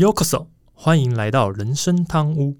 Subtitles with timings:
[0.00, 2.56] Yokoso，欢迎来到人生汤屋。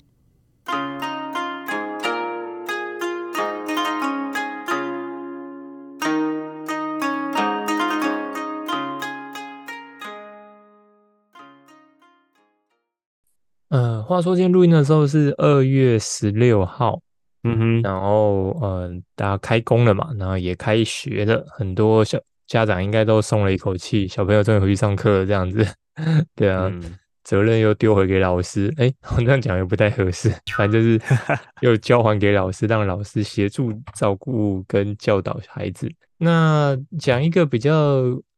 [13.70, 17.00] 呃，话说今天录音的时候是二月十六号，
[17.44, 25.66] 嗯哼，然后呃，大家开工了嘛，然后也开学了，很多小家长应该都松了一口气，小朋友终于回去上课了，这样子，
[26.36, 26.98] 对啊，嗯
[27.30, 31.00] 责任又丢回给老师，哎， 我这样讲也不太合适，反正就是
[31.62, 35.88] 又交还给老师，让老师协助照顾跟教导孩子。
[36.18, 37.72] 那讲一个比较，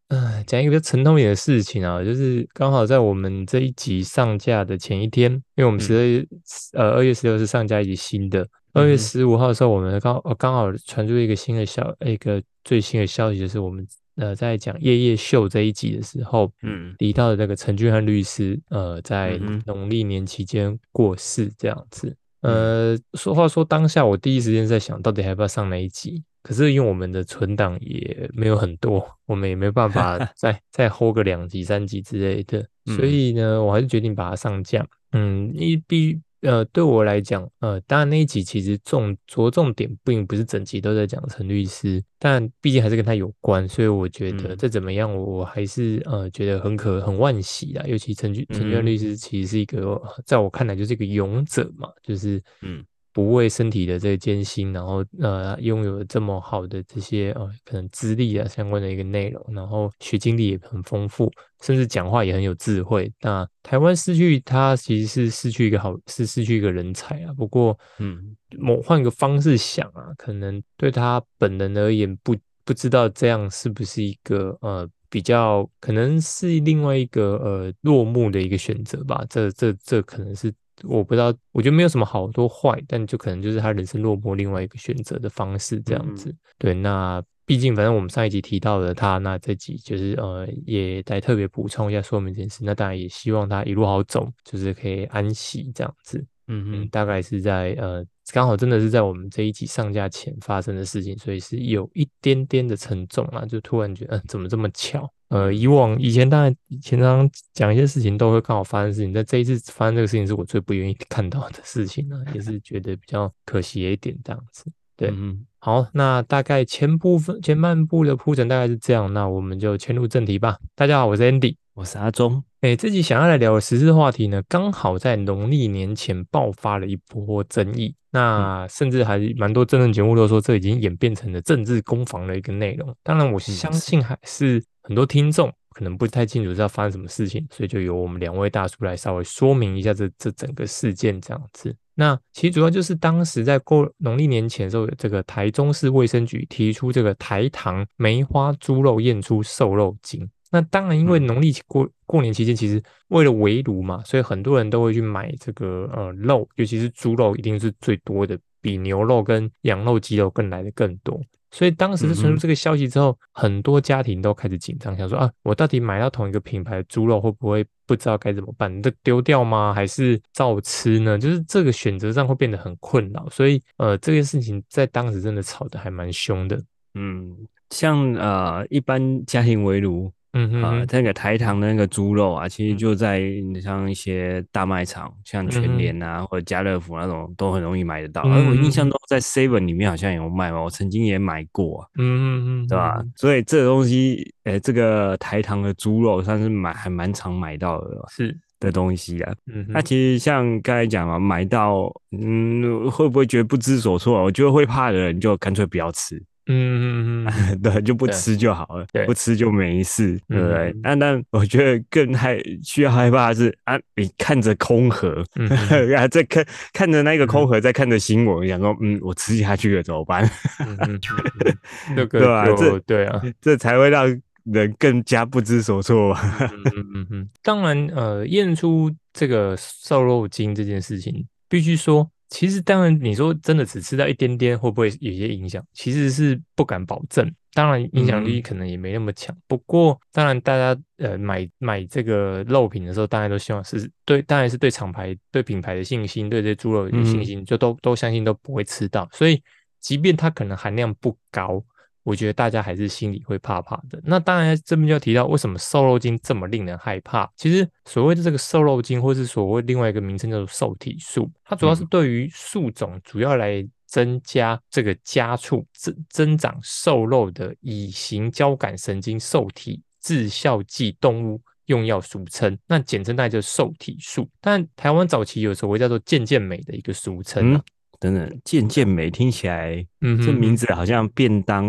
[0.08, 6.26] 呃，讲一个比较沉痛一点的事情啊，就是刚好在我们这一集上架的前一天，因为我们十二月，
[6.74, 13.86] 呃，二月十六是上架一集新的，二月十五号的时候，我们刚呃刚好传出一个新的消一个最新的消息，就是我们
[14.16, 22.08] 呃在讲夜夜秀这一集的时候，嗯提到的那个陈俊翰律师，呃，在农历年期间过世这样子。
[22.08, 34.84] 嗯呃，说话说当下我第一时间在想到底要不要上那一集，可是因为我们的存档也没有很多，我们也没办法 再再 hold 个两集、三集之类的，所嗯以呢，我还是决定把它上架。
[35.12, 44.56] 嗯，一必呃，对我来讲，呃，当然那一集其实重着重点并不是整集都在讲陈律师，但毕竟还是跟他有关，所以我觉得嗯。
[44.56, 47.84] 再怎么样，我我还是呃觉得很可很惋惜啦。
[47.86, 48.86] 尤其陈俊陈俊翰嗯。
[48.86, 63.12] 律师其实是一个，呃在我看来就是一个勇者嘛，就是嗯不畏身体的这个艰辛，然后呃拥有这么好的这些呃可能资历啊相关的一个内容，然后学经历也很丰富，甚至讲话也很有智慧。
[63.20, 67.32] 那台湾失去他其实是失去一个好，是失去一个人才啊。
[67.34, 79.22] 不过嗯某换个方式想啊，可能对他本人而言，不不知道这样是不是一个呃比较，可能是另外一个呃落幕的一个选择吧。
[79.28, 80.52] 这这这可能是
[80.84, 86.34] 我不知道，我觉得没有什么好多坏，但就可能就是他人生落寞另外一个选择的方式这样子。
[86.58, 92.64] 对，那毕竟反正我们上一集提到了他，那这集就是呃也来特别补充一下说明这件事。
[92.64, 96.24] 那当然也希望他一路好走，就是可以安息这样子。
[96.48, 105.08] 嗯，嗯哼大概是在呃，刚好真的是在我们这一集上架前发生的事情，所以是有一点点的沉重啊，就突然觉得，嗯、怎么这么巧？
[105.32, 114.70] 呃，以往以前当然以前常常讲一些事情都会刚好发生事情，但这一次发生这个事情是我最不愿意看到的事情呢、也是觉得比较可惜一点这样子。
[114.94, 120.58] 对嗯好，那大概前部分前半部的铺陈大概是这样，那我们就切入正题吧。
[120.74, 121.56] 大家好，我是 Andy。
[121.74, 132.94] 我是阿忠，哎，这集想要来聊的时事话题呢，刚好在农历年前爆发了一波争议，那甚至还蛮多政论节目都说这已经演变成了政治攻防的一个内容。
[133.02, 141.74] 当然，我相信还是很多听众可能不太清楚知道发生什么事情，所以就由我们两位大叔来稍微说明一下这这整个事件这样子。
[141.94, 150.28] 那其实主要就是当时在过农历年前的时候，这个台中市卫生局提出这个台糖梅花猪肉验出瘦肉精。
[150.50, 161.18] 那当然，因为嗯农历过过年期间，其实为了围炉嘛，所以很多人都会去买这个呃肉，尤其是猪肉，一定是最多的，比牛肉跟羊肉、鸡肉更来的更多。
[161.52, 168.82] 所以当时是传出这个消息之后，很多家庭都开始紧张，想说啊，我到底买到同一个品牌的猪肉，会不会不知道该怎么办？
[168.82, 169.72] 这丢掉吗？
[169.74, 171.18] 还是照吃呢？
[171.18, 173.28] 就是这个选择上会变得很困扰。
[173.30, 176.58] 所以呃，这件事情在当时真的吵得还蛮凶的。
[176.94, 177.36] 嗯，
[177.70, 183.20] 像呃一般家庭围炉啊，嗯哼哼，那个台糖的那个猪肉啊，其实嗯就在
[183.62, 188.22] 像一些大卖场，像全联啊或者家乐福那种都很容易买得到。
[188.24, 191.88] 嗯而我印嗯象中在 Seven 里面好像有卖嘛，我曾经也买过啊。
[191.98, 193.02] 嗯嗯嗯，对吧？
[193.16, 199.34] 所以这个东西，呃，这个台糖的猪肉算是买还蛮常买到的是，的东西啊。
[199.46, 204.22] 嗯，那其实像刚才讲嘛，买到，嗯，会不会觉得不知所措？
[204.22, 210.80] 我觉得会怕的人就干脆不要吃，嗯嗯嗯 对，就不吃就好了，不吃就没事，对不对嗯？
[210.82, 215.94] 那但我觉得更害需要害怕的是啊，你看着空盒，嗯嗯。
[215.94, 220.28] 啊，在看看着那个空盒，在看着新闻，想说，嗯，我吃下去了怎么办？
[221.94, 222.46] 对吧？
[222.56, 224.06] 这对啊，这才会让
[224.44, 226.20] 人更加不知所措吧。
[226.40, 226.62] 嗯。
[226.76, 235.62] 嗯嗯嗯，当然，呃，验出这个瘦肉精这件事情，必须说，其实当然你说真的只吃到一点点，会不会有些影响？
[235.74, 237.30] 其实是不敢保证。
[237.52, 239.36] 当然，影响力嗯可能也没那么强。
[239.46, 249.06] 不过，当然大家呃买买这个肉品的时候，当然都希望是对，当然是对厂牌、对品牌的信心，对这些猪肉有信心，就都都相信都不会吃到。
[249.12, 249.38] 所以，
[249.78, 251.62] 即便它可能含量不高，
[252.02, 254.00] 我觉得大家还是心里会怕怕的。
[254.04, 257.30] 那当然这边就要提到为什么瘦肉精这么令人害怕。
[257.36, 271.40] 其实所谓的这个瘦肉精，或是所谓另外一个名称叫做瘦体素，它主要是对于树种主要来增加这个加速增增长瘦肉的乙型交感神经受体致效剂动物。
[271.66, 274.28] 用药俗称，那简称大概就是受体素。
[274.40, 277.58] 但台湾早期有所谓叫做健健美的一个俗称。
[278.02, 281.64] 等等，健健美听起来，嗯，这名字好像便当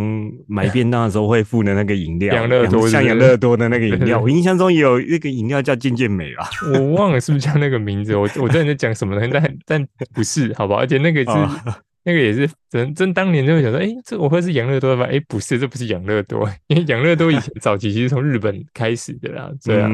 [0.48, 4.18] 买便当的时候会附的那个饮料，养乐多，像养乐多的那个饮料。
[4.22, 6.50] 我印象中有那个饮料叫健健美吧？
[6.74, 8.16] 我忘了是不是叫那个名字。
[8.16, 9.16] 我我知道你在讲什么？
[9.30, 10.78] 但但不是，好吧？
[10.78, 11.32] 而且那个是。
[12.06, 15.06] 那个也是真真当年就会想说，哎，这我会是养乐多吧？
[15.10, 19.90] 哎，不是，这不是养乐多，因为养乐多以前早期其实从日本开始的啦，这样，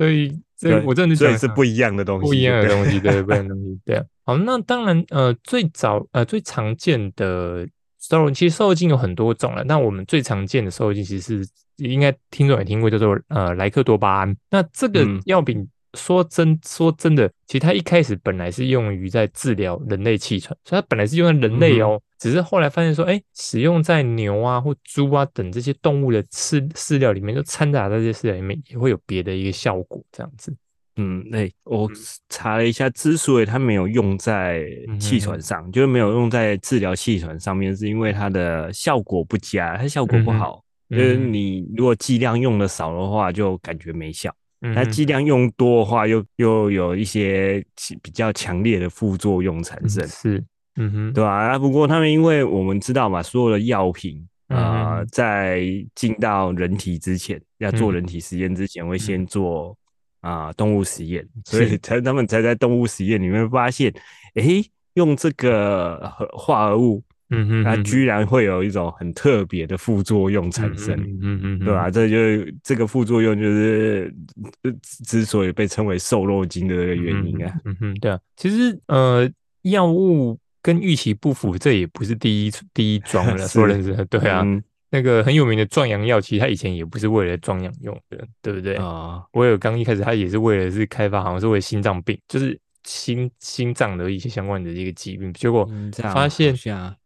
[0.00, 4.02] 所以这我真的觉得是不一样的东西，不一样的东西，对，不一样的东西，对。
[4.24, 7.68] 好，那当然，呃，最早呃最常见的
[8.00, 9.62] 瘦肉，其实瘦肉精有很多种了。
[9.64, 14.34] 那我们最常见的瘦肉精，其实是应该听众也听过，叫做呃莱克多巴胺。
[14.50, 15.68] 那这个药品。
[15.94, 22.00] 说真说真的，其实它一开始本来是用于在治疗人类气喘，所以它本来是用在人类哦。
[22.20, 30.54] 只是后来发现说，哎，使用在牛啊或猪啊等这些动物的饲饲料里面，就掺杂在这些饲料里面，也会有别的一个效果，这样子。
[30.96, 31.90] 嗯，那我
[32.28, 34.66] 查了一下，之所以它没有用在
[35.00, 40.62] 气喘上，就是没有用在治疗气喘上面，是因为它的效果不佳，它效果不好。
[40.90, 44.30] 就是你如果剂量用的少的话，就感觉没效。
[44.74, 47.64] 它剂量用多的话，又又有一些
[48.02, 50.44] 比较强烈的副作用产生，是，
[50.76, 51.30] 嗯哼，对吧？
[51.30, 55.62] 啊，不过他们因为我们知道嘛，所有的药品啊，在
[55.94, 59.76] 进到人体之前，要做人体实验之前，会先做
[60.20, 63.92] 啊动物实验，所以才他们才在动物实验里面发现，
[64.34, 64.62] 哎，
[64.94, 67.02] 用这个化合物。
[67.32, 71.88] 嗯哼，它居然会有一种很特别的副作用产生，嗯嗯，对吧？
[71.88, 74.12] 这就这个副作用就是
[75.06, 77.60] 之所以被称为瘦肉精的这个原因啊。
[77.64, 79.30] 嗯哼，对啊，其实呃，
[79.62, 84.44] 药物跟预期不符，这也不是第一第一 桩了，说认真的，对啊，
[84.90, 89.22] 那个很有名的壮阳药，其实它以前也不是为了壮阳用的，对不对啊？
[89.32, 95.68] 我有刚一开始，它也是为了是开发，好像是为心脏病，就是心心脏的一些相关的一个疾病，结果
[96.12, 96.54] 发现。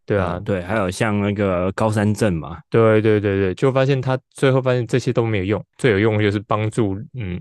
[0.07, 7.41] 对啊，对，还有像那个高山症嘛，对对对对，就发现他最后发现这些都没有用，最有用的就是帮助嗯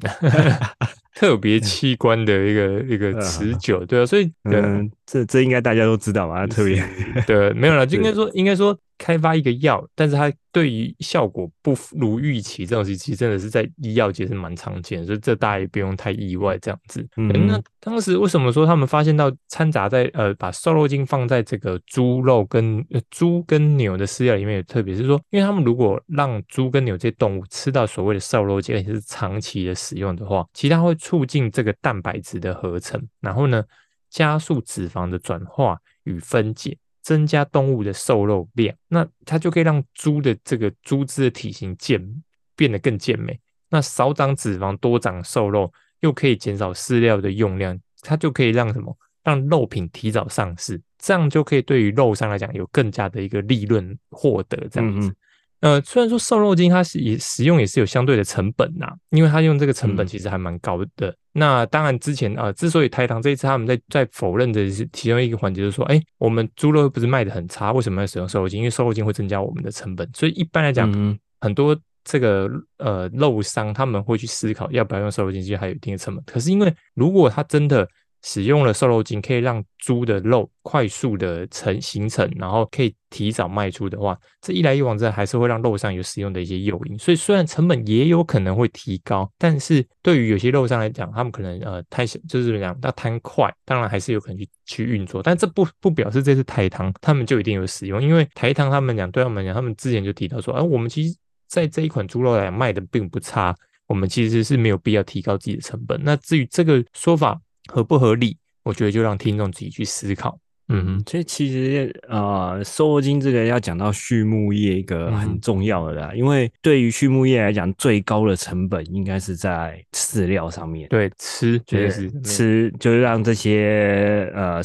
[1.16, 6.84] 特别器官的一个一个持久，对啊，所以嗯，这这应该大家都知道嘛，特别。
[7.28, 8.78] 对，没有了，就应该 说应该说。
[8.98, 16.58] 开发一个药，但是它对于效果不如预期，这种事其实真的是在医药界是蛮常见，所以这大家也不用太意外。
[16.60, 33.64] 这样子，那当时为什么说他们发现到掺杂在呃把瘦肉精放在这个猪肉跟猪跟牛的饲料里面，特别是说，因为他们如果让猪跟牛这些动物吃到所谓的瘦肉精，而且是长期的使用的话，其实它会促进这个蛋白质的合成，然后呢
[34.10, 36.78] 加速脂肪的转化与分解。
[37.04, 42.24] 增加动物的瘦肉量，那它就可以让猪的这个猪只的体型健
[42.56, 43.40] 变得更健美。
[43.70, 48.98] 那少长脂肪，多长瘦肉，又可以减少饲料的用量，它就可以让什么？
[49.24, 54.68] 让肉品提早上市，这样就可以对于肉商来讲有更加的一个利润获得。
[54.70, 55.16] 这样子。
[55.64, 61.16] 呃，虽然说瘦肉精它是也使用也是有相对的成本呐，因为它用这个成本其实还蛮高的。
[61.32, 68.60] 那当然之前啊，之所以台糖这一次他们在在否认的是其中一个环节，就是说，哎，我们猪肉不是卖的很差，为什么要使用瘦肉精？
[68.60, 70.06] 因为瘦肉精会增加我们的成本。
[70.14, 70.92] 所以一般来讲，
[71.40, 71.74] 很多
[72.04, 76.22] 这个呃肉商他们会去思考要不要用瘦肉精，其实还有一定的成本。
[76.26, 77.88] 可是因为如果它真的
[78.24, 86.98] 使用了瘦肉精，可以让猪的肉快速的成形成，然后可以提早卖出的话，这一来一往之还是会让肉上有使用的一些诱因。
[86.98, 95.22] 所以虽然成本也有可能会提高，但是对于有些肉商来讲，他们可能呃太小，就是讲要贪快，当然还是有可能去去运作。
[95.22, 101.14] 但这不不表示这次台糖他们就一定有使用，因为台糖他们讲对他们讲，他们之前就提到说，哎，我们其实
[101.48, 103.54] 在这一款猪肉来讲卖的并不差，
[103.86, 106.00] 我们其实是没有必要提高自己的成本。
[106.06, 107.38] 那至于这个说法。
[107.72, 108.38] 合不合理？
[108.64, 110.40] 我觉得就让听众自己去思考。
[110.70, 120.88] 嗯，所以其实呃，瘦肉精这个要讲到畜牧业一个很重要的啦，因为对于畜牧业来讲，最高的成本应该是在饲料上面。
[120.88, 124.62] 对，吃就是吃，就是让这些呃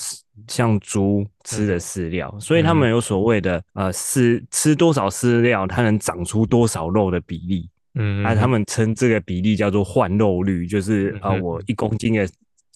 [0.46, 7.68] 像猪吃的饲料，所以他们有所谓的呃饲吃多少饲料，它能长出多少肉的比例。
[7.96, 12.26] 嗯，啊，他们称这个比例叫做换肉率，就是啊，我一公斤的。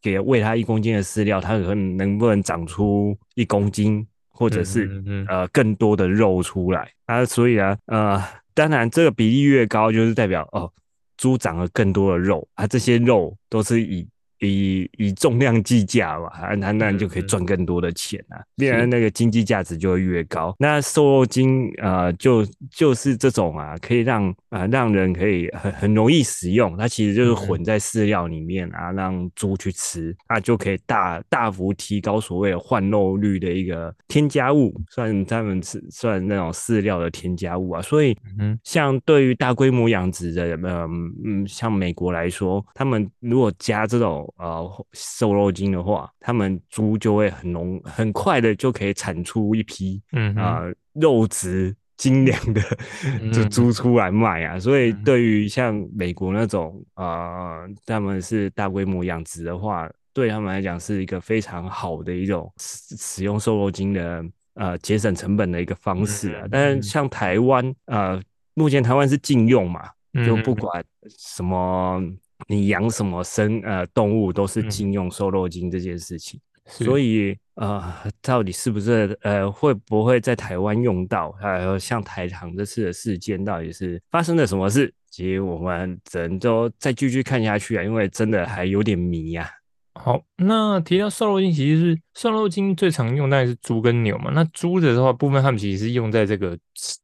[0.03, 7.25] 给喂它一公斤的饲料，它可能能不能长出一公斤或者是呃更多的肉出来啊。
[7.25, 10.71] 所以啊，呃，当然这个比例越高，就是代表哦，
[11.17, 14.07] 猪长了更多的肉啊，这些肉都是以。
[14.43, 20.55] 以以重量计价嘛，那那你就可以赚更多的钱啊，必然那个经济价值就会越高。
[20.59, 26.77] 那瘦肉精啊，就就是这种啊，可以让啊让人可以很很容易食用。
[26.77, 37.83] 它其实就是混在饲料里面啊，让猪去吃，那就可以大大幅提高所谓的换肉率的一个添加物，算他们是算那种饲料的添加物啊。
[37.83, 50.63] 所以，嗯，像对于大规模养殖的，嗯嗯，像美国来说，他们如果加这种呃，瘦肉精的话，他们猪就会很浓很快的就可以产出一批，嗯啊，
[50.95, 52.61] 肉质精良的
[53.33, 54.59] 就猪出来卖啊。
[54.59, 64.25] 所以对于像美国那种啊，他们是大规模养殖的话，对他们来讲是一个非常好的一种使使用瘦肉精的
[64.55, 66.49] 呃节省成本的一个方式啊。
[66.51, 68.21] 但是像台湾呃，
[68.55, 69.89] 目前台湾是禁用嘛，
[70.27, 70.85] 就不管
[71.17, 72.03] 什么。
[72.49, 81.33] 你养什么生呃动物都是禁用瘦肉精这件事情，所以呃，到底是不是呃会不会在台湾用到？
[81.33, 84.93] 还有像台糖这次的事件，到底是发生了什么事？
[85.11, 89.51] 其实我们只能都再继续看下去啊，因为真的还有点迷呀。
[89.95, 94.31] 好，那提到瘦肉精，其实是瘦肉精最常用，当然是猪跟牛嘛。
[94.35, 96.59] 那猪的话部分，他们其实是用在这个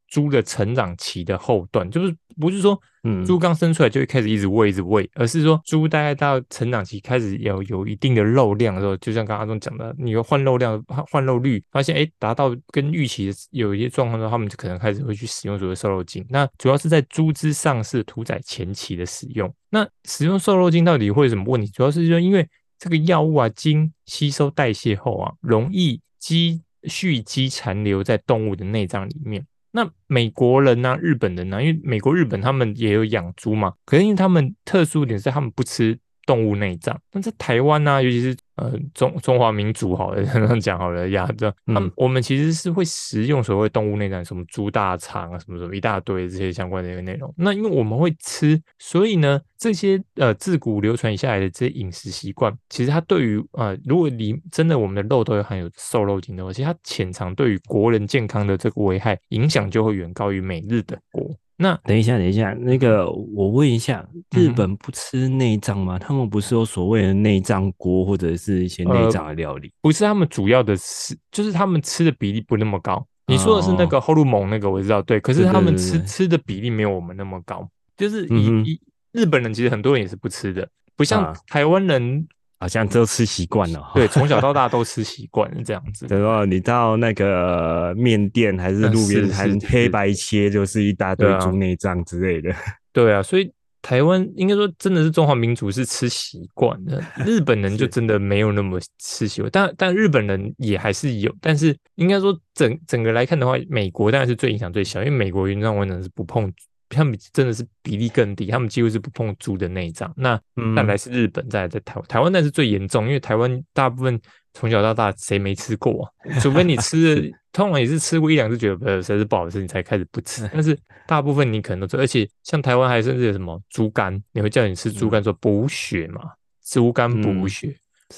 [0.09, 16.25] 猪的成长期的后段，就是不是说，嗯，猪刚生出来就会开始一直喂，一直喂，而是说猪大概到成长期开始有有一定的肉量的时候，就像刚刚阿忠讲的，你要换肉量、换肉率，发现哎达到跟预期的有一些状况的时候，他们就可能开始会去使用所谓瘦肉精。
[16.31, 19.53] 那主要是在猪只上市、屠宰前期的使用。
[19.71, 21.69] 那使用瘦肉精到底会有什么问题？
[21.69, 22.49] 主要是说因为
[22.79, 29.45] 这个药物啊，经吸收代谢后啊，容易积蓄积残留在动物的内脏里面。
[29.71, 35.99] 那美国人呢，日本人呢，因为美国、日本他们也有养猪嘛，可是因为他们特殊点是他们不吃
[36.29, 36.95] 动物内脏。
[37.11, 38.37] 那在台湾呢，尤其是。
[38.59, 41.25] 呃，中中华民族好了，这样讲好了呀。
[41.39, 47.33] 这嗯，我们其实是会食用所谓动物内脏，什么猪大肠啊，什么什么一大堆这些相关的一个内容。
[47.37, 61.31] 那因为我们会吃，所以呢，这些呃自古流传下来的这些饮食习惯，其实它对于呃，如果你真的我们的肉都有含有瘦肉精的话，其实它潜藏对于国人健康的这个危害影响就会远高于美日的国。
[61.61, 65.99] 那等一下，等一下，那个我问一下，日本不吃内脏吗？
[65.99, 69.73] 他们不是有所谓的内脏锅或者是一些内脏的料理？
[69.81, 73.05] 不是，他们主要的是就是他们吃的比例不那么高。
[73.27, 75.19] 你说的是那个后路蒙那个，我知道，对。
[75.19, 77.69] 可是他们吃吃的比例没有我们那么高。
[77.97, 82.27] 就是以以日本人其实很多人也是不吃的，不像台湾人。
[82.61, 86.07] 好像都吃习惯了，对，从小到大都吃习惯了这样子。
[86.11, 92.53] 然后你到那个面店还是路边摊，黑白切就是一大堆猪内脏之类的。
[92.93, 93.49] 对啊，所以
[93.81, 99.49] 台湾应该说真的是中华民族是吃习惯的，日本人就真的没有那么吃习惯。
[99.53, 106.53] 但但日本人也还是有，但是应该说整整个来看的话，美国当然是最影响最小，因为美国原上完全是不碰。
[106.89, 110.13] 他们真的是比例更低，他们几乎是不碰猪的内脏。
[110.17, 110.41] 那
[110.77, 114.21] 再来是日本，再来在台湾，台湾那是最严重，因为台湾大部分
[114.55, 116.39] 从小到大谁没吃过啊？
[116.41, 120.49] 除非你吃， 通常也是吃过一两次，觉得实在是不好吃，你才开始不吃。
[120.53, 120.77] 但是
[121.07, 126.23] 大部分你可能都吃，而且像台湾还甚至有什么猪肝，你会叫你吃猪肝说补血嘛？
[126.65, 127.69] 猪肝补血，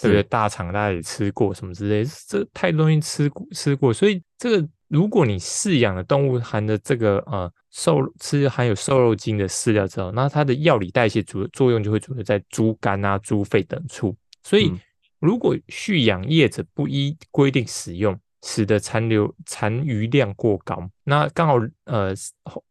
[0.01, 0.23] 对不对？
[0.25, 4.69] 大肠大家也吃过什么之类，这太多东西吃过吃过，所以这个。
[4.91, 14.15] 如果你饲养的动物含的这个呃瘦吃含有瘦肉精的饲料之后，那它的药理代谢主作用就会主要在猪肝啊、猪肺等处。
[14.43, 14.73] 所以，
[15.21, 21.55] 如果蓄养业者不依规定使用，使得残留残余量过高，那刚好
[21.85, 22.13] 呃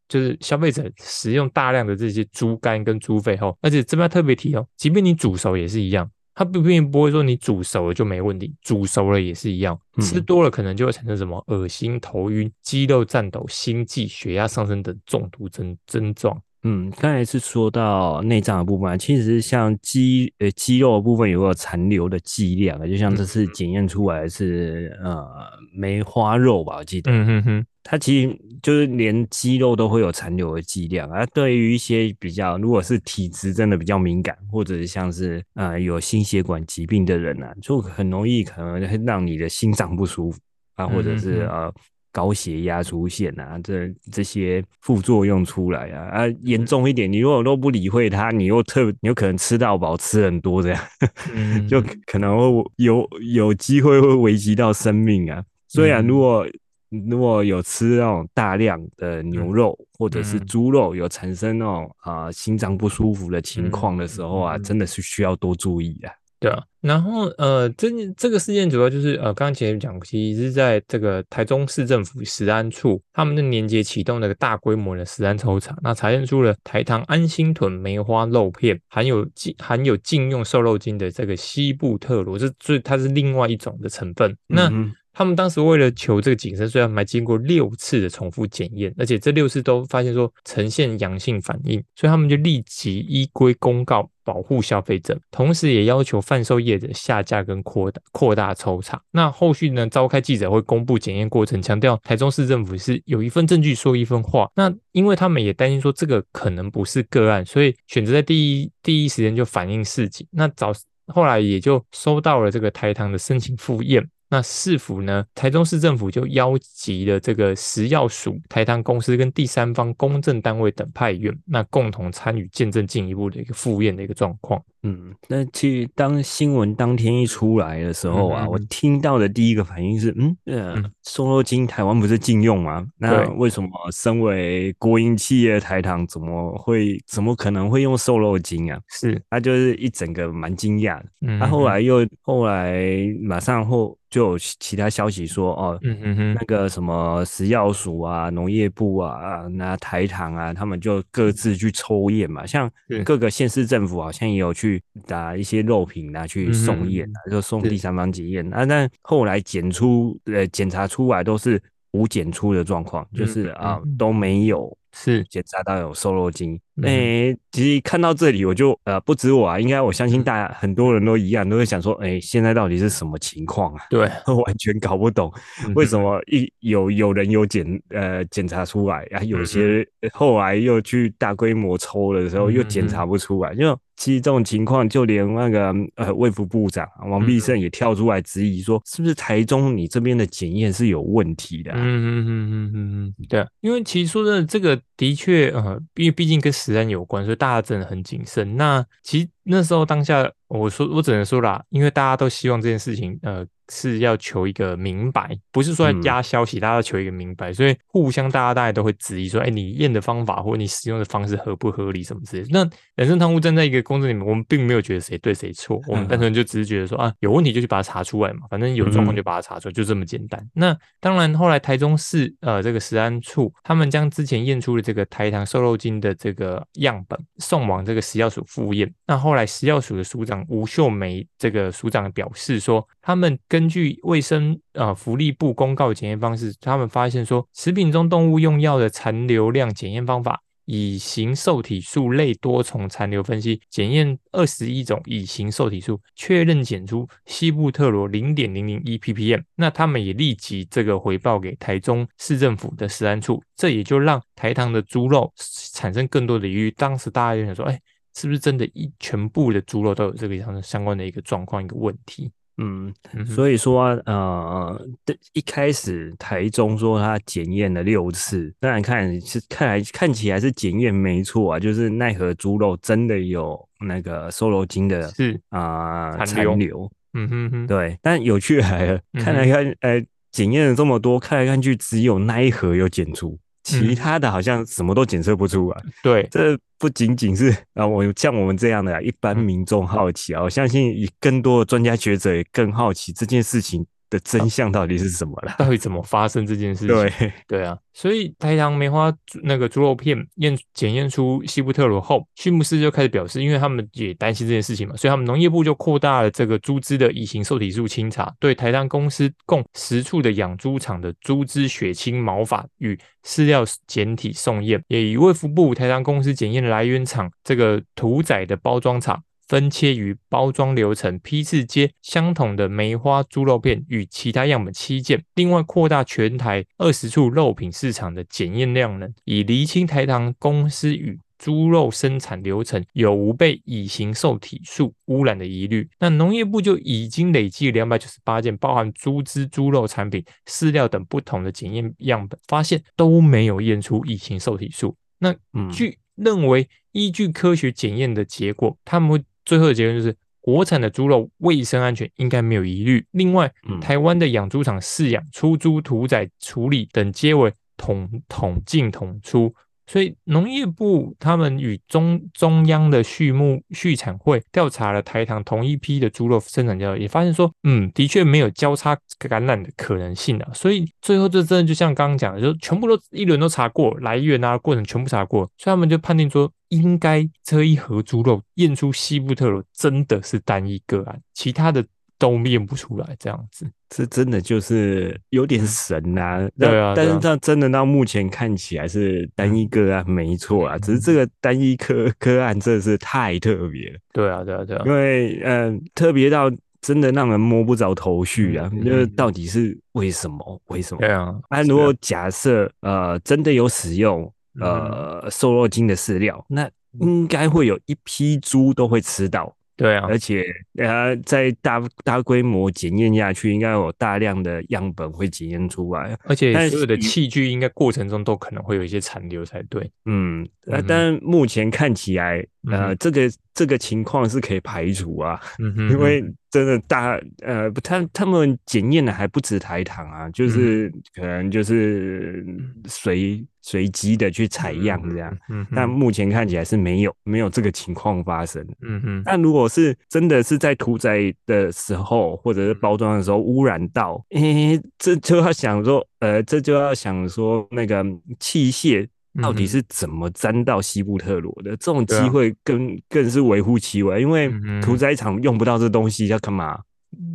[0.10, 6.10] 就是消费者使用大量的这些猪肝跟猪肺后，而且这边特别提哦，即便你煮熟也是一样。
[6.40, 16.42] 它不并不会说你煮熟了就没问题，煮熟了也是一样，吃多了可能就会产生什么恶心、头晕、肌肉颤抖、心悸、血压上升等中毒症症状。
[16.64, 25.28] 嗯，刚才是说到内脏的部分，其实像肌呃肌肉的部分有个残留的剂量啊，就像这次检验出来是呃
[25.74, 27.12] 梅花肉吧，我记得。
[27.12, 27.66] 嗯哼哼。
[27.84, 31.26] 它其实就是连肌肉都会有残留的剂量啊。
[31.34, 40.40] 对于一些比较，如果是体质真的比较敏感，或者是像是呃有心血管疾病的人啊，就很容易可能会让你的心脏不舒服
[40.76, 41.74] 啊，或者是呃
[42.12, 50.82] 高血压出现啊，这这些副作用出来啊啊严重一点，你如果都不理会它，你又特你有可能吃到饱吃很多这样，
[51.70, 55.44] 就可能会有有机会会危及到生命啊。
[55.68, 56.48] 虽然如果
[56.90, 66.12] 如果有吃那种大量的牛肉或者是猪肉，有产生那种啊心脏不舒服的情况的时候啊，真的是需要多注意啊。
[66.42, 84.34] 对啊，然后呃，这这个事件主要就是呃，刚刚前面讲，其实是在这个台中市政府食安处，他们的年节启动那个大规模的食安抽查，那查验出了台糖安心屯梅花肉片含有禁含有禁用瘦肉精的这个西布特罗，这所以它是另外一种的成分。
[84.48, 84.72] 那
[85.14, 99.02] 他们当时为了求这个谨慎，虽然还经过六次的重复检验，而且这六次都发现说呈现阳性反应，所以他们就立即依规公告保护消费者，同时也要求贩售业者下架跟扩大扩大抽查。
[99.12, 104.50] 那后续呢，召开记者会公布检验过程，强调台中市政府是有一份证据说一份话。
[104.56, 110.26] 那因为他们也担心说这个可能不是个案，所以选择在第一第一时间就反映事情。
[110.32, 110.72] 那早
[111.08, 114.08] 后来也就收到了这个台糖的申请复验。
[114.32, 115.26] 那市府呢？
[115.34, 124.64] 台中市政府就邀集了这个食药署、台糖公司跟第三方公证单位等派员，那共同参与见证进一步的一个复验的一个状况。
[124.84, 132.88] 嗯，那其实当新闻当天一出来的时候啊，我听到的第一个反应是，嗯，呃，瘦肉精台湾不是禁用吗？
[132.98, 138.80] 那为什么身为国营企业台糖怎么会怎么可能会用瘦肉精啊？
[138.88, 141.38] 是，他就是一整个蛮惊讶的。
[141.38, 142.82] 他后来又后来
[143.22, 152.72] 马上后就有其他消息说，哦，嗯嗯嗯，那个什么食药署啊、农业部啊、那台糖啊，他们就各自去抽验嘛，像
[153.04, 154.69] 各个县市政府好像也有去。
[154.70, 158.54] 去打一些肉品拿去送验就送第三方检验。
[158.54, 161.62] 啊，但后来检出呃检查出来都是
[161.92, 165.24] 无检出的状况，就是啊都没有是。
[165.24, 166.60] 检查到有瘦肉精。
[166.84, 173.84] 哎，其实看到这里我就呃不止我啊，应该我相信大家很多人都一样，都会想说，哎，现在到底是什么情况啊？
[173.90, 174.02] 对，
[174.46, 175.32] 完全搞不懂
[175.76, 183.78] 为什么一有有人有检呃检查出来啊，有些后来又去大规模抽的时候又检查不出来，就。
[184.00, 191.74] 其实这种情况，就连那个呃卫福部长王必胜也跳出来质疑说，是不是台中你这边的检验是有问题的？
[191.74, 198.56] 嗯嗯嗯嗯嗯嗯，对，因为其实说真的，这个的确呃，因为毕竟跟实案有关，所以大家真的很谨慎。
[198.56, 203.46] 那其实那时候当下，我说我只能说啦，因为大家都希望这件事情呃。
[203.70, 212.50] 是要求一个明白，不是说要压消息，大家要求一个明白，所以互相大家大家都会质疑说，哎，你验的方法或者你使用的方式合不合理什么之类的。
[212.52, 220.46] 那人生贪污站在一个公证里面，我们并没有觉得谁对谁错，我们单纯就只是觉得说啊，有问题就去把它查出来嘛，反正有状况就把它查出来，就这么简单。
[220.54, 228.92] 那当然，后来台中市呃这个食安处，他们将之前验出的这个台糖瘦肉精的这个样本送往这个食药署复验。
[229.06, 232.88] 那后来食药署的署长吴秀梅这个署长表示说。
[233.02, 249.44] 他们根据卫生呃福利部公告检验方式，他们发现说，食品中动物用药的残留量检验方法，乙型受体素类多重残留分析检验二十一种乙型受体素，确认检出西布特罗零点零零一 ppm。
[249.58, 255.30] 那他们也立即这个回报给台中市政府的食安处，这也就让台糖的猪肉
[255.74, 256.72] 产生更多的疑虑。
[256.72, 257.78] 当时大家就想说，哎，
[258.16, 262.32] 是不是真的一全部的猪肉都有这个相相关的一个状况一个问题？
[262.62, 262.94] 嗯，
[263.26, 264.88] 所以说呃，
[265.32, 283.40] 一开始台中说他检验了六次，当然看是看来看起来是检验没错啊，就是奈何猪肉真的有那个瘦肉精的是啊残留，嗯哼哼，对，但有趣来了，看来看呃检验了这么多，看来看去只有那一盒有检出。
[283.70, 293.86] 其他的好像什么都检测不出来，对，这不仅仅是啊，我像我们这样的一般民众好奇啊，我相信以更多的专家学者也更好奇这件事情。
[294.10, 295.56] 的真相到底是什么了？
[295.58, 296.96] 到底怎么发生这件事 情？
[296.96, 319.22] 对对啊，所以台糖梅花那个猪肉片验检验出西布特罗后，畜牧师就开始表示，因为他们也担心这件事情嘛，所以他们农业部就扩大了这个猪只的乙型受体素清查，对台糖公司共十处的养猪场的猪只血清毛发与饲料检体送验，也以卫福部台糖公司检验来源厂这个屠宰的包装厂。
[319.50, 335.90] 分切于包装流程批次接相同的梅花猪肉片与其他样本七件，另外扩大全台二十处肉品市场的检验量能，以厘清台糖公司与猪肉生产流程有无被乙型受体素污染的疑虑。
[336.00, 344.96] 那农业部就已经累计两百九十八件，包含猪只、猪肉产品、饲料等不同的检验样本，发现都没有验出乙型受体素。
[345.18, 345.34] 那
[345.72, 349.24] 据认为，依据科学检验的结果，他们会。
[349.50, 353.04] 最后的结论就是，国产的猪肉卫生安全应该没有疑虑。
[353.10, 359.52] 另外，台湾的养猪场饲养、出租、屠宰、处理等皆为统统进统出。
[359.90, 370.52] 所以农业部他们与中中央的畜牧畜产会调查了台糖同一批的猪肉生产交易，也发现说，嗯，的确没有交叉感染的可能性啊。
[370.54, 381.84] 所以最后这真的就像刚刚讲的，就全部都一轮都查过来源啊，过程全部查过，所以他们就判定说，应该这一盒猪肉验出西布特罗真的是单一个案，其他的。
[382.20, 386.48] 都念不出来，这样子，这真的就是有点神呐。
[386.60, 390.78] 对啊，但是它真的到目前看起来是单一个案，没错啊。
[390.80, 394.00] 只是这个单一科科案真的是太特别了。
[394.12, 394.84] 对啊，对啊，对啊。
[394.86, 396.52] 因为嗯，特别到
[396.82, 398.70] 真的让人摸不着头绪啊。
[398.84, 400.62] 就是到底是为什么？
[400.66, 401.00] 为什么？
[401.00, 401.34] 对啊。
[401.50, 404.30] 那如果假设呃真的有使用
[404.60, 409.56] 呃瘦肉精的饲料，那应该会有一批猪都会吃到。
[409.80, 410.44] 对啊，而且
[410.78, 416.36] 呃，在大大规模检验下去，应该有大量的样本会检验出来，而。
[416.36, 419.92] 且所有的器具应该过程中都可能会有一些残留才对。
[420.06, 432.46] 嗯，那，但目前看起来，呃，这个这个情况是可以排除啊，因为真的大呃，他他们检验的还不止台糖啊，就是可能就是
[432.88, 433.46] 随。
[433.62, 439.22] 随机的去采样这样，嗯，但目前看起来是没有没有这个情况发生，嗯哼。
[439.24, 448.04] 但如果是真的是在屠宰的时候或者是包装的时候污染到，诶，这就要想说，呃，这就要想说那个
[448.40, 449.06] 器械
[449.42, 451.72] 到底是怎么沾到西部特罗的？
[451.78, 456.80] 这种机会更更是微乎其微，因为屠宰场用不到这东西要干嘛？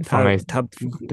[0.02, 0.62] 他他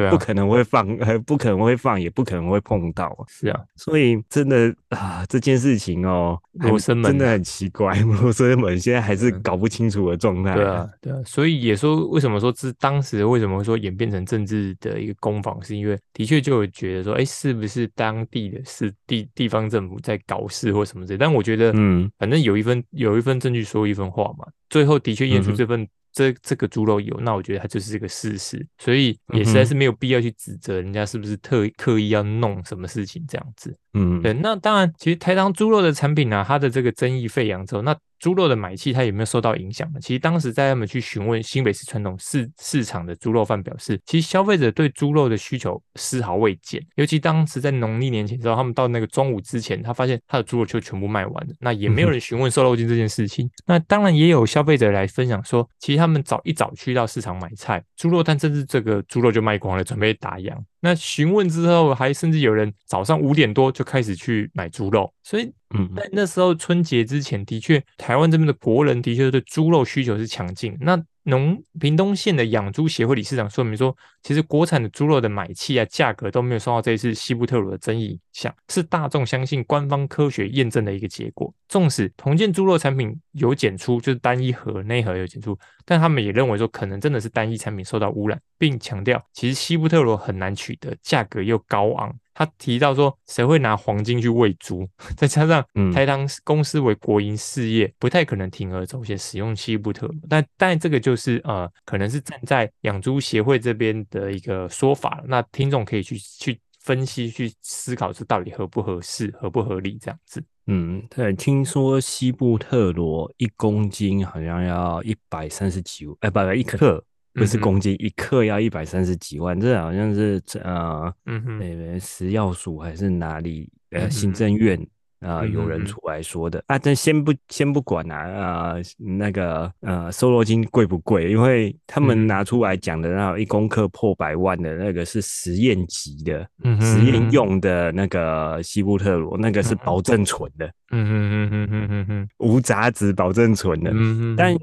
[0.09, 0.87] 不可能会放，
[1.25, 3.15] 不可能会放，也不可能会碰到。
[3.27, 10.55] 是啊，所以真的啊，这件事情哦，罗生门真的很奇怪， 罗生门现在还是搞不清楚的状态。
[10.55, 21.17] 对啊，对啊，所以也说为什么说这当时为什么会说演变成政治的一个攻防，是因为的确就有觉得说，哎，是不是当地的是地地方政府在搞事或什么之类？
[21.17, 25.87] 但我觉得，嗯，反正有一份有一份证据说一份话嘛，最后的确验出这份。
[26.11, 33.75] 这这个猪肉有，那我觉得它就是一个事实，所以也实在是没有必要去指责人家是不是特刻意要弄什么事情这样子。
[33.93, 37.95] 嗯，对，那当然，其实台糖猪肉的产品呢，它的这个争议沸扬之后，那。
[38.21, 39.99] 猪肉的买气，它有没有受到影响呢？
[39.99, 46.79] 其实当时在他们去询问新北市传统市市场的猪肉贩表示，其实消费者对猪肉的需求丝毫未减。
[46.97, 51.53] 尤其当时在农历年前之后，他们到那个中午之前，他发现他的猪肉就全部卖完了。
[51.59, 53.49] 那也没有人询问瘦肉精这件事情。
[53.65, 60.55] 那当然也有消费者来分享说，其实他们早一早去到市场买菜，猪肉但甚至这个猪肉就卖光了，准备打烊。
[60.81, 70.75] 那询问之后，还甚至有人早上五点多就开始去买猪肉，所以，嗯，在那时候春节之前，的确台湾这边的国人的确对猪肉需求是强劲。
[70.81, 81.53] 那农屏东县的养猪协会理事长说明说，其实国产的猪肉的买气啊，价格都没有受到这一次西部特鲁的争议影响，是大众相信官方科学验证的一个结果。
[81.67, 92.13] 纵使同件猪肉产品有检出，就是单一盒那盒有检出，但他们也认为说，可能真的是单一产品受到污染，并强调其实西部特罗很难取得，价格又高昂。
[92.33, 94.87] 他提到说，谁会拿黄金去喂猪？
[95.17, 100.09] 再加上台糖公司为国营事业，不太可能铤而走险使用西部特。
[100.29, 105.21] 但但这个就是呃，可能是站在养猪协会这边的一个说法。
[105.27, 110.43] 那听众可以去去分析、去思考，这到底合不合适、合不合理这样子。
[110.67, 117.03] 嗯，对，听说西部特罗一公斤好像要一百三十几，哎，不不，一克。
[117.33, 124.77] 不是公斤一克要一百三十几万，这好像是呃，嗯哼，食药署还是哪里呃行政院
[125.21, 126.77] 啊有人出来说的啊？
[126.77, 131.31] 但先不先不管啊，啊那个呃瘦肉精贵不贵？
[131.31, 136.47] 因为他们拿出来讲的那一公克破百万的那个是实验级的，
[136.81, 140.69] 实验用的那个西布特罗，那个是保证纯的。
[140.91, 143.91] 嗯嗯嗯嗯嗯嗯嗯，无杂质保证纯的。
[143.91, 144.55] 嗯嗯，但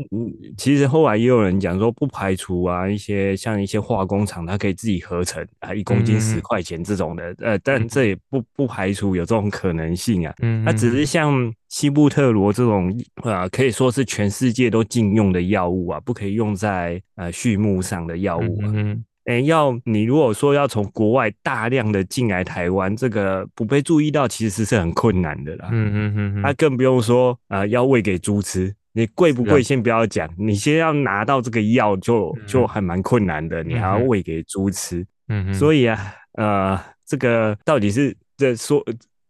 [0.57, 7.35] 其实后来也有人讲说，不排除啊一些像一些化工厂，它可以自己合成啊，一公斤十块钱这种的。
[7.39, 10.35] 呃，但这也不不排除有这种可能性啊。
[10.41, 18.71] 嗯，那只是像西布特罗这种啊，可以说是全世界都禁用的药物啊，不可以用在呃畜牧上的药物啊。
[18.75, 19.05] 嗯。
[19.29, 25.69] 哎，要你如果说要从国外大量的进来台湾，这个不被注意到，其实是很困难的啦。
[25.71, 35.07] 嗯嗯嗯，那更不用说啊，要喂给猪吃，你贵不贵先不要讲，你先要拿到这个药就就还蛮困难的，你还要喂给猪吃。
[35.29, 35.99] 嗯嗯，所以啊，
[36.39, 38.83] 呃，这个到底是这说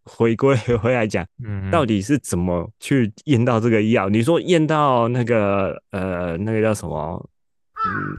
[0.05, 4.09] 回归 回来讲，嗯，到底是怎么去验到这个药？
[4.09, 7.29] 你说验到那个呃，那个叫什么？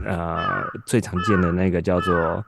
[0.06, 2.44] 呃最常见的那个叫做。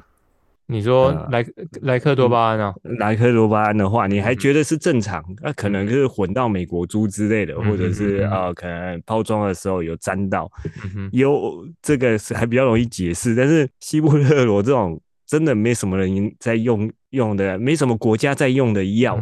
[0.67, 1.45] 你说莱
[1.83, 5.23] 莱克多巴胺啊，莱克多巴胺的话，你还觉得是正常？
[5.43, 10.51] 那可能是混到美国猪之类的，或者是呃，可能包装的时候有沾到，
[11.11, 13.35] 有这个是还比较容易解释。
[13.35, 19.21] 但是西布勒罗这种真的没什么人在用用的，没什么国家在用的药，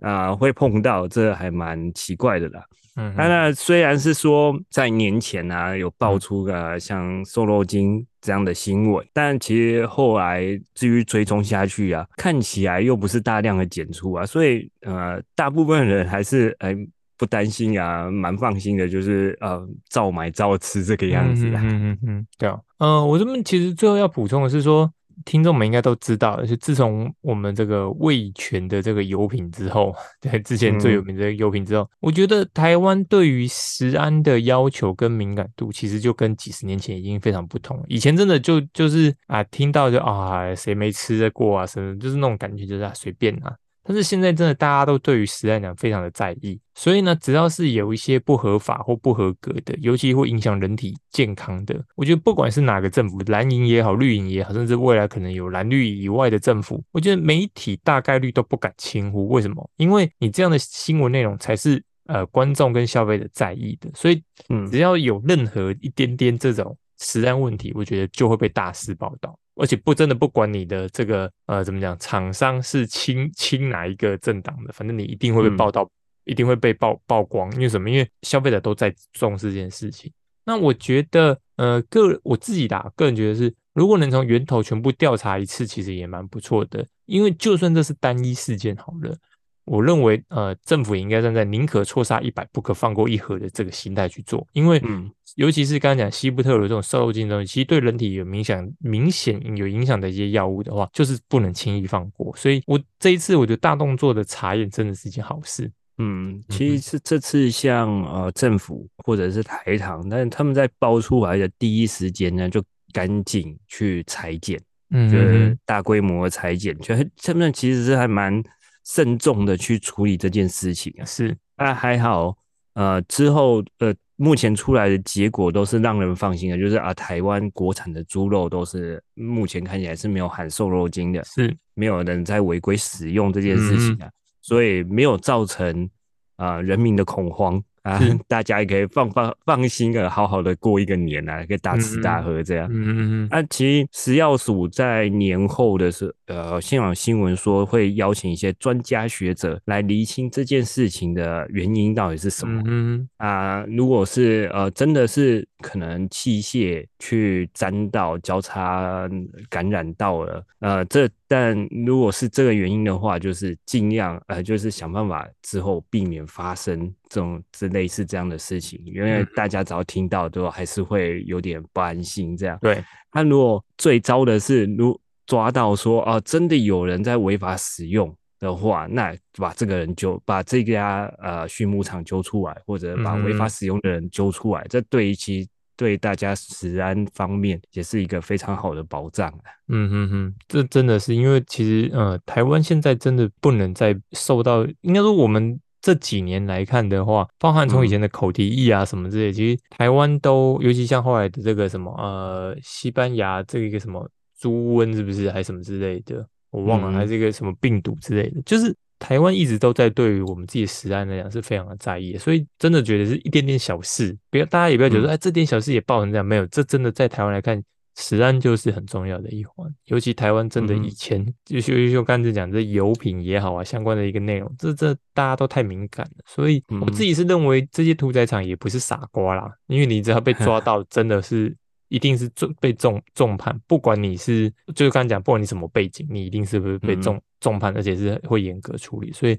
[0.00, 2.64] 啊，会碰到，这还蛮奇怪的啦。
[2.96, 10.42] 嗯，那虽然是说在年前啊有爆出个像瘦肉精这样的新闻，但其实后来
[10.74, 16.76] 至于追踪下去啊，看起来又不是大量的检出啊，所以呃，大部分人还是哎
[17.16, 21.48] 不担心啊，蛮放心的，就是呃照买照吃这个样子。
[21.48, 24.92] 嗯嗯嗯，对啊，嗯，我这边其实最后要补充的是说。
[25.24, 37.82] 听众们应该都知道，是自从我们这个味全的这个油品之后， 对之前最有名的油品之后，我觉得台湾对于食安的要求跟敏感度，其实就跟几十年前已经非常不同。
[37.88, 43.54] 以前真的就就是啊，听到就啊，谁没吃得过啊，什么就是那种感觉，就是啊随便啊。
[43.84, 59.28] 但是现在真的大家都对于食安讲非常的在意，所以呢，只要是有一些不合法或不合格的，尤其会影响人体健康的，我觉得不管是哪个政府，蓝营也好，绿营也好，甚至未来可能有蓝绿以外的政府，我觉得媒体大概率都不敢轻忽。
[59.28, 59.68] 为什么？
[59.76, 69.36] 因为你这样的新闻内容才是呃观众跟消费者在意的，所以嗯，只要有任何一点点这种食安问题，我觉得就会被大肆报道。
[69.54, 75.88] 而且不真的不管你的这个呃怎么讲，厂商是亲亲哪一个政党的，反正你一定会被报道，
[76.24, 77.52] 一定会被曝曝光。
[77.52, 77.90] 因为什么？
[77.90, 80.10] 因为消费者都在重视这件事情。
[80.44, 86.86] 那我觉得呃个我自己的个人觉得是，如果能从源头全部调查一次，其实也蛮不错的。
[87.06, 89.16] 因为就算这是单一事件好了。
[89.64, 102.34] 我认为，呃，政府也应该站在宁可错杀一百，不可放过一盒的这个心态去做，因为，嗯，尤其是刚刚讲西布特罗这种瘦肉精东西，其实对人体有明显、明显有影响的一些药物的话，就是不能轻易放过。
[102.36, 105.70] 所以，我这一次我觉得大动作的查验真的是一件好事。
[105.98, 112.60] 嗯，其实是这次像呃政府或者是台糖，但他们在爆出来的第一时间呢，就
[112.92, 118.42] 赶紧去裁剪，嗯，就是大规模的裁剪，就他们其实是还蛮。
[118.84, 122.36] 慎重的去处理这件事情啊，是，那还好，
[122.74, 135.88] 呃，之后呃，目前出来的结果都是让人放心的，就是啊，台湾国产的猪肉都是目前看起来是没有含瘦肉精的，是，没有人在违规使用这件事情啊，所以没有造成
[136.36, 137.62] 啊人民的恐慌。
[137.82, 142.68] 啊， 大家也可以放放放心的，好好的过一个年啊，可以大吃大喝这样。
[142.70, 143.28] 嗯嗯嗯。
[143.30, 152.62] 啊，其实食药署在年后的时，呃，现场新闻说会邀请一些专家学者来厘清这件事情的原因到底是什么。
[152.66, 159.08] 嗯啊，如果是呃，真的是可能器械去沾到交叉
[159.48, 166.92] 感染到了，呃，这但如果是这个原因的话，就是尽量呃，就是想办法之后避免发生。
[167.08, 172.36] 这种这类似这样的事情，因为大家只要听到，都还是会有点不安心。
[172.36, 172.82] 这样，对。
[173.12, 185.46] 那如果最糟的是，如抓到说啊，真的有人在违法使用的话，那把这个人揪，把这家呃畜牧场揪出来，或者把违法使用的人揪出来，这对于其
[185.82, 189.32] 对大家食安方面也是一个非常好的保障。
[189.68, 195.60] 嗯哼哼，这真的是因为其实呃，台湾现在真的不能再受到，应该说我们。
[195.84, 217.60] 这几年来看的话，包含从以前的口蹄疫啊什么之类，其实台湾都，尤其像后来的这个什么呃，西班牙这个什么猪瘟是不是，还什么之类的，我忘了，还是一个什么病毒之类的，就是台湾一直都在对于我们自己的食安来讲是非常的在意，所以真的觉得是一点点小事，不要大家也不要觉得哎这点小事也爆成这样，没有，这真的在台湾来看。
[217.94, 231.54] 食安就是很重要的一环，尤其台湾真的以前就就就刚才讲这油品也好啊，相关的一个内容，这这大家都太敏感了，所以我自己是认为这些屠宰场也不是傻瓜啦，因为你只要被抓到， 真的是
[231.92, 239.38] 一定是重被重重判，不管你是就是刚才讲，不管你什么背景，你一定是不是被重重判，而且是会严格处理，所以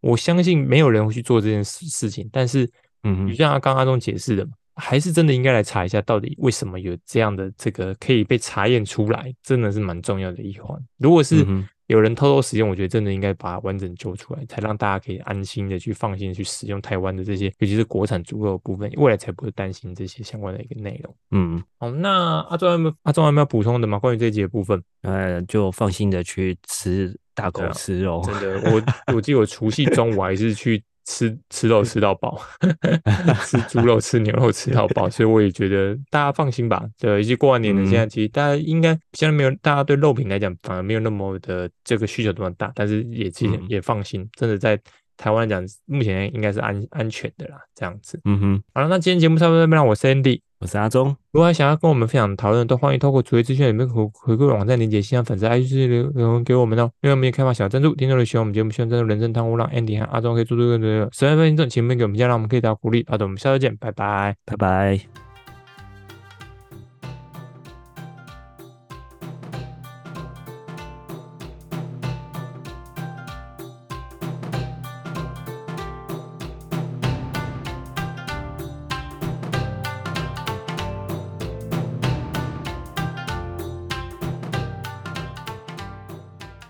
[0.00, 2.68] 我相信没有人会去做这件事事情，但是
[3.04, 4.52] 嗯，就像他刚刚中解释的嘛。
[4.74, 10.80] 还是真的应该来查一下，到底为什么有这样的这个可以被查验出来，真的是蛮重要的一环。
[10.96, 11.46] 如果是
[11.86, 21.14] 有人偷偷使用，我觉得真的应该把它完整揪出来，才让大家可以安心的去放心去使用台湾的这些，尤其是国产猪肉部分，未来才不会担心这些相关的一个内容。
[21.32, 23.98] 嗯，好，那阿忠有没有阿忠有没有补充的吗？
[23.98, 28.22] 关于这一节部分，呃，就放心的去吃大口吃肉。
[28.24, 30.82] 真的，我我记得我除夕中午还是去。
[31.04, 32.40] 吃 吃肉吃到饱，
[33.46, 36.84] 吃猪肉吃牛肉吃到饱，所以我也觉得大家放心吧。
[36.98, 44.80] 对，以及过完年了，现在其实大家应该现在没有，大家对肉品来讲反而没有那么的这个需求那么大，但是也其实也放心，真的在。
[45.18, 48.18] 台湾讲，目前应该是安安全的啦，这样子。
[48.24, 51.08] 嗯哼，好了，那今天节目差不多这边，我是 Andy，我是阿忠。
[51.32, 56.88] 如果还想要跟我们分享讨论，都欢迎透过主页资讯里面回回馈网站连接，线上粉丝 IG 留留言给我们哦。
[57.00, 63.04] 另外，我们也开放小赞助，听众的喜欢我们节目，希望赞助人生汤屋，让 Andy 和阿忠可以做出更多的十万分钟，请们给我们加，让我们可以得到鼓励。
[63.08, 65.31] 好的，我们下次见，拜拜，拜拜。